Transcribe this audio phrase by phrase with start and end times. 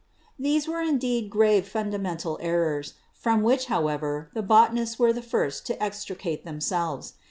[0.39, 5.77] These were indeed grave fundamental errors, from which, however, the botanists were the first to
[5.79, 7.13] extricate themselves.